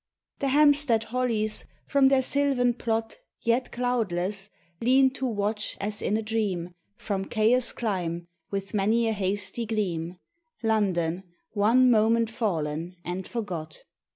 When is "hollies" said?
1.03-1.65